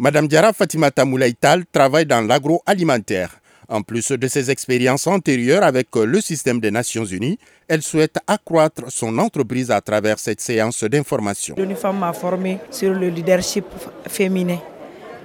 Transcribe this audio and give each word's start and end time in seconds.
Madame 0.00 0.28
Diara 0.28 0.52
Fatimata 0.52 1.04
Moulaïtal 1.04 1.64
travaille 1.72 2.06
dans 2.06 2.20
l'agroalimentaire. 2.20 3.30
En 3.68 3.82
plus 3.82 4.12
de 4.12 4.28
ses 4.28 4.48
expériences 4.48 5.08
antérieures 5.08 5.64
avec 5.64 5.88
le 5.96 6.20
système 6.20 6.60
des 6.60 6.70
Nations 6.70 7.04
Unies, 7.04 7.36
elle 7.66 7.82
souhaite 7.82 8.16
accroître 8.28 8.82
son 8.92 9.18
entreprise 9.18 9.72
à 9.72 9.80
travers 9.80 10.20
cette 10.20 10.40
séance 10.40 10.84
d'information. 10.84 11.56
L'UNIFAM 11.58 11.98
m'a 11.98 12.12
formé 12.12 12.58
sur 12.70 12.94
le 12.94 13.08
leadership 13.08 13.66
féminin. 14.06 14.58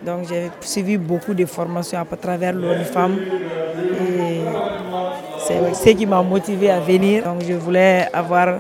Donc 0.04 0.28
j'ai 0.28 0.50
suivi 0.62 0.98
beaucoup 0.98 1.36
de 1.36 1.46
formations 1.46 2.00
à 2.00 2.18
travers 2.18 2.54
l'UNIFAM 2.54 3.16
c'est 5.46 5.74
ce 5.76 5.90
qui 5.96 6.06
m'a 6.08 6.24
motivé 6.24 6.72
à 6.72 6.80
venir. 6.80 7.24
Donc 7.26 7.44
je 7.48 7.54
voulais 7.54 8.08
avoir 8.12 8.60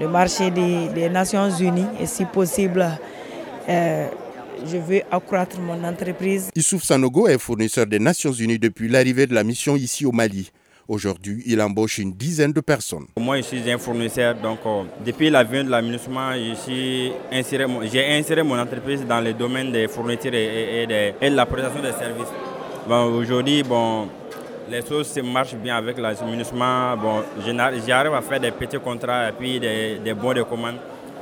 le 0.00 0.08
marché 0.08 0.50
des, 0.50 1.08
Nations 1.08 1.48
Unies 1.50 1.86
et 2.00 2.06
si 2.06 2.24
possible 2.24 2.84
euh, 3.68 4.08
je 4.64 4.76
veux 4.78 5.02
accroître 5.10 5.58
mon 5.60 5.82
entreprise. 5.84 6.50
Issouf 6.54 6.82
Sanogo 6.82 7.28
est 7.28 7.38
fournisseur 7.38 7.86
des 7.86 7.98
Nations 7.98 8.32
Unies 8.32 8.58
depuis 8.58 8.88
l'arrivée 8.88 9.26
de 9.26 9.34
la 9.34 9.44
mission 9.44 9.76
ici 9.76 10.06
au 10.06 10.12
Mali. 10.12 10.50
Aujourd'hui, 10.88 11.42
il 11.46 11.60
embauche 11.60 11.98
une 11.98 12.12
dizaine 12.12 12.52
de 12.52 12.60
personnes. 12.60 13.06
Moi, 13.18 13.38
je 13.38 13.42
suis 13.42 13.70
un 13.72 13.76
fournisseur, 13.78 14.36
donc 14.36 14.60
euh, 14.64 14.84
depuis 15.04 15.30
la 15.30 15.42
venue 15.42 15.64
de 15.64 15.70
l'aménagement, 15.70 16.30
j'ai 16.64 17.12
inséré, 17.32 18.42
mon 18.44 18.56
entreprise 18.58 19.04
dans 19.04 19.20
le 19.20 19.32
domaine 19.32 19.72
des 19.72 19.88
fournitures 19.88 20.32
et, 20.34 20.86
de, 21.20 21.34
la 21.34 21.44
prestation 21.44 21.82
des 21.82 21.90
services. 21.90 22.32
Aujourd'hui, 22.88 23.64
bon, 23.64 24.06
les 24.70 24.80
choses 24.86 25.18
marchent 25.24 25.56
bien 25.56 25.76
avec 25.76 25.98
l'aménagement. 25.98 26.96
Bon, 26.96 27.22
j'arrive 27.84 28.14
à 28.14 28.22
faire 28.22 28.38
des 28.38 28.52
petits 28.52 28.78
contrats 28.78 29.30
et 29.30 29.32
puis 29.32 29.58
des, 29.58 29.98
des 30.04 30.14
bons 30.14 30.34
de 30.34 30.42
commande. 30.44 30.76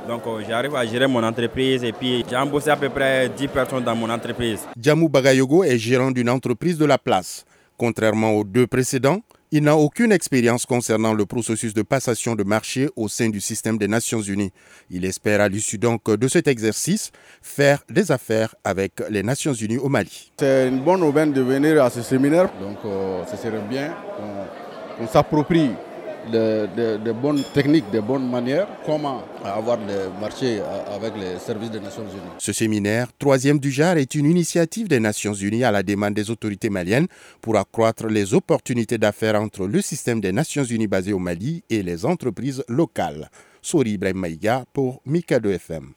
Donc 0.07 0.21
euh, 0.27 0.41
j'arrive 0.47 0.75
à 0.75 0.85
gérer 0.85 1.07
mon 1.07 1.23
entreprise 1.23 1.83
et 1.83 1.91
puis 1.91 2.23
j'ai 2.29 2.35
embauché 2.35 2.69
à 2.69 2.75
peu 2.77 2.89
près 2.89 3.29
10 3.29 3.47
personnes 3.47 3.83
dans 3.83 3.95
mon 3.95 4.09
entreprise. 4.09 4.59
Djamou 4.79 5.09
Bagayogo 5.09 5.63
est 5.63 5.77
gérant 5.77 6.11
d'une 6.11 6.29
entreprise 6.29 6.77
de 6.77 6.85
la 6.85 6.97
place. 6.97 7.45
Contrairement 7.77 8.31
aux 8.31 8.43
deux 8.43 8.67
précédents, 8.67 9.19
il 9.51 9.63
n'a 9.63 9.75
aucune 9.77 10.11
expérience 10.11 10.65
concernant 10.65 11.13
le 11.13 11.25
processus 11.25 11.73
de 11.73 11.81
passation 11.81 12.35
de 12.35 12.43
marché 12.43 12.89
au 12.95 13.07
sein 13.07 13.29
du 13.29 13.39
système 13.39 13.77
des 13.77 13.87
Nations 13.87 14.21
Unies. 14.21 14.51
Il 14.89 15.05
espère 15.05 15.39
à 15.41 15.47
l'issue 15.47 15.77
donc 15.77 16.09
de 16.09 16.27
cet 16.27 16.47
exercice 16.47 17.11
faire 17.41 17.79
des 17.89 18.11
affaires 18.11 18.55
avec 18.63 18.93
les 19.09 19.23
Nations 19.23 19.53
Unies 19.53 19.77
au 19.77 19.87
Mali. 19.89 20.31
C'est 20.39 20.67
une 20.67 20.79
bonne 20.81 21.03
aubaine 21.03 21.31
de 21.31 21.41
venir 21.41 21.83
à 21.83 21.89
ce 21.89 22.01
séminaire, 22.01 22.49
donc 22.59 22.77
euh, 22.85 23.23
ce 23.31 23.37
serait 23.37 23.61
bien 23.69 23.93
qu'on 24.97 25.07
s'approprie 25.07 25.71
de, 26.31 27.11
bonnes 27.11 27.43
techniques, 27.53 27.89
de 27.91 27.99
bonnes 27.99 28.29
manières, 28.29 28.67
comment 28.85 29.23
avoir 29.43 29.77
le 29.77 30.09
marché 30.19 30.59
avec 30.93 31.13
les 31.17 31.39
services 31.39 31.71
des 31.71 31.79
Nations 31.79 32.03
Unies. 32.03 32.31
Ce 32.39 32.53
séminaire, 32.53 33.07
troisième 33.17 33.59
du 33.59 33.71
genre, 33.71 33.97
est 33.97 34.15
une 34.15 34.25
initiative 34.25 34.87
des 34.87 34.99
Nations 34.99 35.33
Unies 35.33 35.63
à 35.63 35.71
la 35.71 35.83
demande 35.83 36.13
des 36.13 36.29
autorités 36.31 36.69
maliennes 36.69 37.07
pour 37.41 37.57
accroître 37.57 38.07
les 38.07 38.33
opportunités 38.33 38.97
d'affaires 38.97 39.39
entre 39.39 39.67
le 39.67 39.81
système 39.81 40.21
des 40.21 40.31
Nations 40.31 40.63
Unies 40.63 40.87
basé 40.87 41.13
au 41.13 41.19
Mali 41.19 41.63
et 41.69 41.83
les 41.83 42.05
entreprises 42.05 42.63
locales. 42.67 43.29
Sori 43.61 43.91
Ibrahim 43.91 44.17
Maïga 44.17 44.65
pour 44.73 45.01
Mika 45.05 45.39
2 45.39 45.51
FM. 45.53 45.93